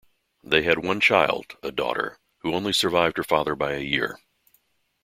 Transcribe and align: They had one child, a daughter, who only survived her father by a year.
They 0.43 0.63
had 0.63 0.79
one 0.83 0.99
child, 0.99 1.57
a 1.61 1.71
daughter, 1.71 2.17
who 2.39 2.55
only 2.55 2.73
survived 2.73 3.17
her 3.17 3.23
father 3.23 3.53
by 3.53 3.73
a 3.73 3.81
year. 3.81 4.17